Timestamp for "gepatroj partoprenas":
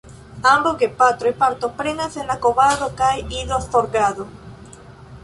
0.83-2.17